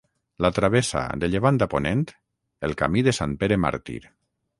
La 0.43 0.49
travessa, 0.59 1.01
de 1.23 1.29
llevant 1.33 1.59
a 1.65 1.67
ponent, 1.73 2.01
el 2.69 2.73
Camí 2.81 3.05
de 3.09 3.15
Sant 3.19 3.37
Pere 3.45 3.59
Màrtir. 3.67 4.01